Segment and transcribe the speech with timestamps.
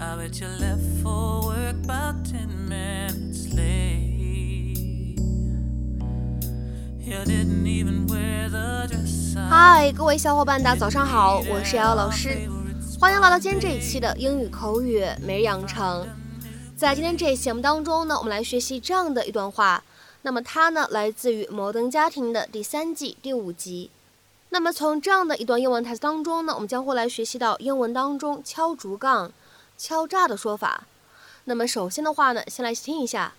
[0.00, 5.16] I bet you left for work about ten minutes late.
[6.98, 9.36] You didn't even wear the dress.
[9.48, 12.48] 嗨，各位小伙伴，大家早上好，我是瑶瑶老师，
[12.98, 16.04] 欢迎来到今天这一期的英语口语每日养成。
[16.76, 19.84] 在今天这一期节目当中呢，我们来学习这样的一段话。
[20.22, 23.90] 那么它呢，来自于《摩登家庭》的第三季第五集。
[24.50, 29.30] 那么从这样的一段英文台词当中呢，我们将会来学习到英文当中敲竹杠、
[29.77, 30.85] 敲诈的说法。
[31.45, 33.33] 那么首先的话呢，先来听一下。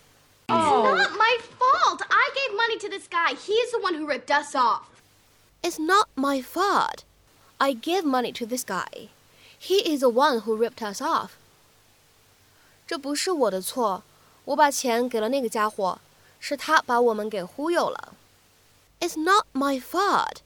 [0.48, 2.01] It's not my fault.
[2.09, 3.34] I gave money to this guy.
[3.37, 4.83] He's the one who ripped us off.
[5.62, 7.05] It's not my fault.
[7.59, 9.09] I gave money to this guy.
[9.60, 11.30] He is the one who ripped us off.
[12.87, 14.02] 这不是我的错，
[14.47, 15.98] 我把钱给了那个家伙，
[16.41, 18.15] 是他把我们给忽悠了。
[18.98, 20.38] It's not my fault.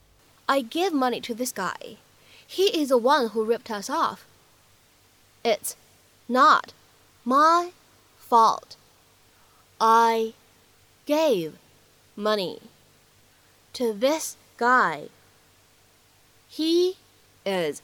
[0.47, 1.97] I gave money to this guy.
[2.47, 4.19] He is the one who ripped us off.
[5.43, 5.75] It's
[6.27, 6.73] not
[7.25, 7.73] my
[8.19, 8.77] fault.
[9.79, 10.33] I
[11.07, 11.53] gave
[12.17, 12.61] money
[13.75, 15.09] to this guy.
[16.49, 16.97] He
[17.45, 17.83] is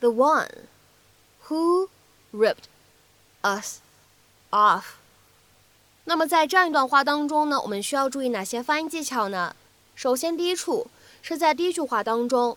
[0.00, 0.68] the one
[1.48, 1.88] who
[2.32, 2.68] ripped
[3.42, 3.80] us
[4.50, 4.96] off.
[6.04, 9.54] 那么在这样一段话当中呢，我们需要注意哪些发音技巧呢？
[9.94, 10.88] 首先，第一处
[11.20, 12.56] 是在第一句话当中，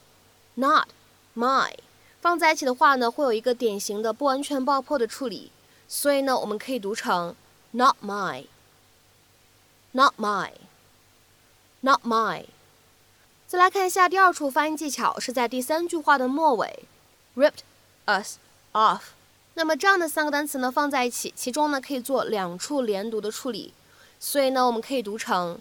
[0.55, 0.87] not
[1.35, 1.75] my
[2.20, 5.50] 放在一起的话呢，会有一个典型的不完全爆破的处理，
[5.88, 7.34] 所以呢，我们可以读成
[7.70, 12.44] not my，not my，not my。
[13.46, 16.84] 再来看一下第二处发音技巧，是在第三句话的末尾
[17.36, 17.60] ，ripped
[18.06, 18.36] us
[18.72, 19.00] off。
[19.54, 23.72] 那么这样的三个单词呢放在一起，其中呢可以做两处连读的处理，
[24.20, 25.58] 所以呢我们可以读成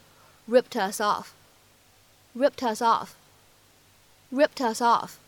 [0.50, 5.19] ripped us off，ripped us off，ripped us off。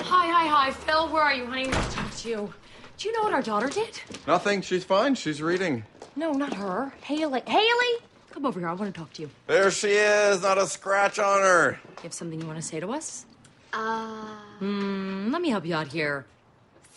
[0.00, 0.70] Hi, hi, hi.
[0.70, 1.66] Phil, where are you, honey?
[1.66, 2.54] Let's talk to you.
[2.98, 4.00] Do you know what our daughter did?
[4.26, 4.62] Nothing.
[4.62, 5.14] She's fine.
[5.14, 5.84] She's reading.
[6.16, 6.92] No, not her.
[7.02, 7.42] Haley.
[7.46, 7.98] Haley!
[8.30, 8.68] Come over here.
[8.68, 9.30] I want to talk to you.
[9.46, 10.42] There she is.
[10.42, 11.78] Not a scratch on her.
[11.98, 13.26] You have something you want to say to us?
[13.72, 14.26] Uh,
[14.58, 16.26] Hmm, let me help you out here.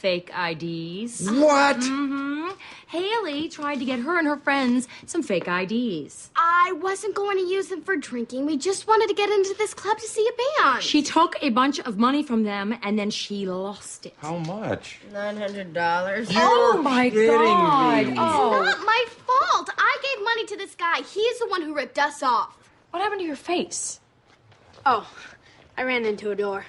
[0.05, 1.27] Fake IDs.
[1.31, 1.77] What?
[1.77, 2.49] Mm-hmm.
[2.85, 6.29] Haley tried to get her and her friends some fake IDs.
[6.35, 8.45] I wasn't going to use them for drinking.
[8.45, 10.83] We just wanted to get into this club to see a band.
[10.83, 14.13] She took a bunch of money from them and then she lost it.
[14.17, 14.99] How much?
[15.11, 16.27] Nine hundred dollars.
[16.35, 18.05] oh my god.
[18.07, 18.61] It's Oh.
[18.63, 19.71] not my fault.
[19.75, 20.97] I gave money to this guy.
[21.01, 22.55] He's the one who ripped us off.
[22.91, 23.99] What happened to your face?
[24.85, 25.09] Oh,
[25.75, 26.63] I ran into a door.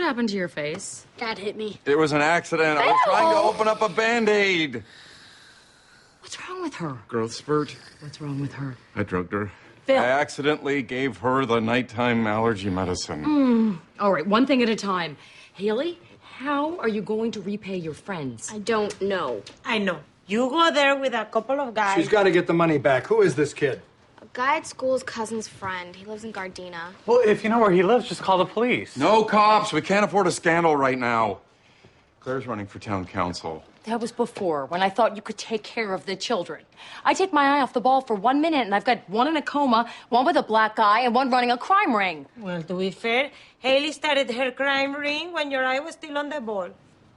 [0.00, 1.04] What happened to your face?
[1.18, 1.78] Dad hit me.
[1.84, 2.78] It was an accident.
[2.78, 4.82] I was trying to open up a band aid.
[6.22, 6.96] What's wrong with her?
[7.06, 7.76] Growth spurt.
[8.00, 8.78] What's wrong with her?
[8.96, 9.52] I drugged her.
[9.84, 9.98] Phil.
[9.98, 13.24] I accidentally gave her the nighttime allergy medicine.
[13.24, 13.74] Hmm.
[14.00, 15.18] All right, one thing at a time.
[15.52, 15.98] Haley,
[16.38, 18.50] how are you going to repay your friends?
[18.50, 19.42] I don't know.
[19.66, 20.00] I know.
[20.26, 21.96] You go there with a couple of guys.
[21.96, 23.06] She's got to get the money back.
[23.08, 23.82] Who is this kid?
[24.22, 25.96] A guy at school's cousin's friend.
[25.96, 26.92] He lives in Gardena.
[27.06, 28.96] Well, if you know where he lives, just call the police.
[28.96, 29.72] No cops.
[29.72, 31.38] We can't afford a scandal right now.
[32.20, 33.64] Claire's running for town council.
[33.84, 36.64] That was before, when I thought you could take care of the children.
[37.02, 39.38] I take my eye off the ball for one minute, and I've got one in
[39.38, 42.26] a coma, one with a black eye, and one running a crime ring.
[42.36, 46.28] Well, to be fair, Haley started her crime ring when your eye was still on
[46.28, 46.68] the ball.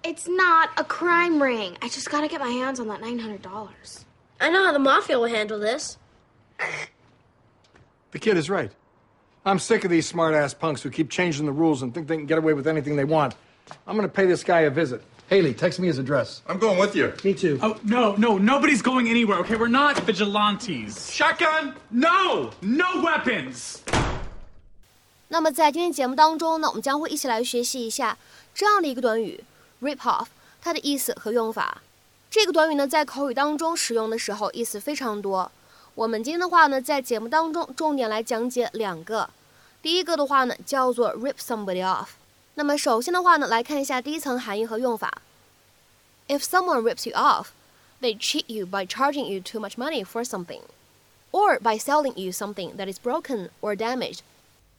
[0.06, 1.78] It's not a crime ring.
[1.82, 4.06] I just gotta get my hands on that $900.
[4.40, 5.98] I know how the mafia will handle this
[8.13, 8.71] The kid is right.
[9.45, 12.17] I'm sick of these smart ass punks who keep changing the rules and think they
[12.17, 13.35] can get away with anything they want.
[13.87, 15.03] I'm going to pay this guy a visit.
[15.29, 16.41] Haley, text me his address.
[16.49, 17.13] I'm going with you.
[17.23, 17.59] Me too.
[17.63, 19.57] Oh, no, no, nobody's going anywhere, okay?
[19.57, 21.11] We're not vigilantes.
[21.13, 21.75] Shotgun?
[21.91, 22.51] No!
[22.63, 23.81] No weapons!
[25.29, 28.17] 那么在今天节目当中呢，我们将会一起来学习一下
[28.55, 29.45] 这样的一个短语
[29.83, 30.29] rip off，
[30.63, 31.83] 它的意思和用法。
[32.31, 35.53] 这个短语呢，在口语当中使用的时候意思非常多。
[35.96, 39.30] 我们今天的话呢，在节目当中重点来讲解两个。
[39.80, 42.08] 第一个的话呢，叫做 rip somebody off。
[42.56, 45.22] 那么首先的话呢，来看一下第一层含义和用法。
[46.28, 47.50] If someone rips you off,
[48.02, 50.62] they cheat you by charging you too much money for something,
[51.32, 54.22] or by selling you something that is broken or damaged.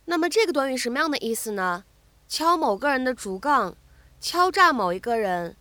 [0.06, 1.85] 那么这个短语什么样的意思呢？
[2.29, 3.77] 敲某个人的竹杠，
[4.21, 5.55] 敲诈某一个人，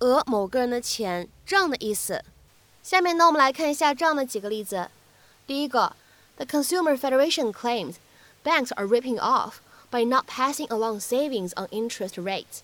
[0.00, 2.22] 讹某个人的钱，这样的意思。
[2.82, 4.90] 下面呢，我们来看一下这样的几个例子。
[5.47, 5.95] 第一个，
[6.37, 7.95] The Consumer Federation claims
[8.43, 9.55] banks are ripping off
[9.89, 12.61] by not passing along savings on interest rates。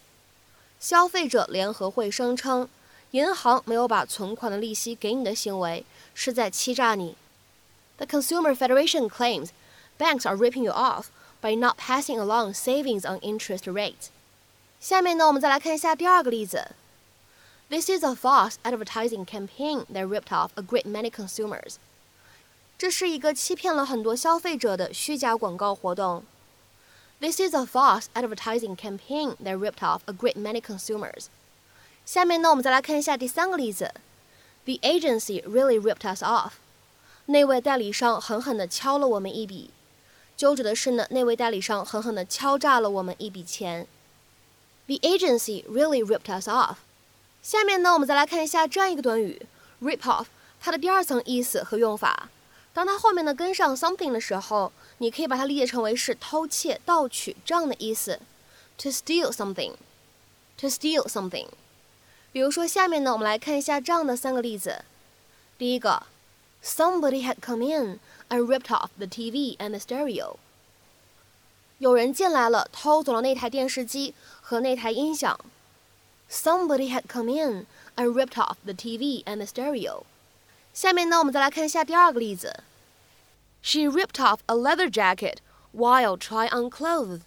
[0.79, 2.69] 消费者联合会声称，
[3.11, 7.15] 银行没有把存款的利息给你的行为是在欺诈你。
[7.97, 9.49] The Consumer Federation claims
[9.97, 11.07] banks are ripping you off
[11.41, 14.07] by not passing along savings on interest rates.
[14.79, 16.71] 下面呢，我们再来看一下第二个例子。
[17.69, 21.75] This is a false advertising campaign that ripped off a great many consumers.
[22.76, 26.24] 这是一个欺骗了很多消费者的虚假广告活动。
[27.20, 31.26] This is a false advertising campaign that ripped off a great many consumers.
[32.04, 33.94] 下面呢，我们再来看一下第三个例子。
[34.64, 36.52] The agency really ripped us off.
[37.26, 39.70] 那位代理商狠狠地敲了我们一笔。
[40.36, 43.86] 就指的是呢，那位代理商狠狠地敲诈了我们一笔钱。
[44.86, 46.78] The agency really ripped us off.
[47.42, 49.46] 下面呢，我们再来看一下这样一个短语
[49.80, 50.26] ，rip off，
[50.60, 52.28] 它的第二层意思和用法。
[52.74, 58.20] 当它后面呢跟上 something 的时候，你可以把它理解成为是偷窃、盗取这样的意思
[58.76, 61.46] ，to steal something，to steal something。
[62.32, 64.84] 比如说下面呢，我们来看一下这样的三个例子。
[65.56, 66.02] 第一个
[66.64, 70.36] ，Somebody had come in and ripped off the TV and the stereo。
[71.78, 75.38] 有人进来了，偷走了那台电视机和那台音响。
[76.28, 80.02] Somebody had come in and ripped off the TV and the stereo。
[80.73, 82.63] 下面呢，我们再来看一下第二个例子。
[83.61, 85.37] She ripped off a leather jacket
[85.73, 87.21] while trying on clothes。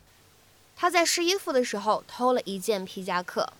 [0.74, 3.52] 她在试衣服的时候偷了一件皮夹克。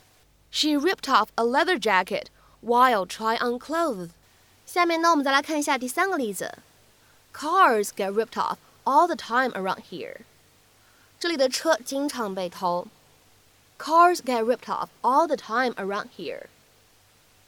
[0.51, 2.27] She ripped off a leather jacket
[2.63, 4.11] while trying on clothes。
[4.65, 6.59] 下面呢，我们再来看一下第三个例子。
[7.35, 10.19] Cars get ripped off all the time around here。
[11.21, 12.87] 这里的车经常被偷。
[13.79, 16.47] Cars get ripped off all the time around here。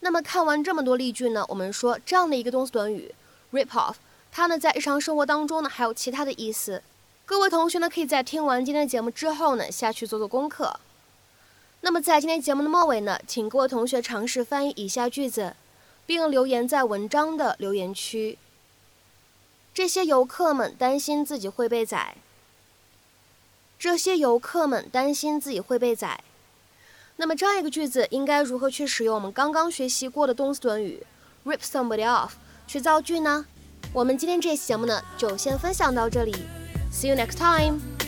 [0.01, 3.13] 那么看完这么多例句呢，我们说这样的一个动词短语
[3.51, 3.95] rip off，
[4.31, 6.81] 它呢在日常生活当中呢还有其他的意思。
[7.25, 10.79] 各位同学呢可以在听完今天的节目之后呢下去做做功课。
[11.81, 15.55] 那么在今天节目的末尾呢，请各位同学尝试翻译以下句子，
[16.05, 18.37] 并留言在文章的留言区。
[19.73, 22.15] 这些游客们担心自己会被宰。
[23.77, 26.21] 这些游客们担心自己会被宰。
[27.19, 31.05] 那么这样一个句子应该如何去使用我们刚刚学习过的动词短语
[31.43, 32.29] rip somebody off
[32.65, 33.45] 去造句呢？
[33.91, 36.33] 我们今天这期节目呢就先分享到这里
[36.93, 37.98] ，See you next time。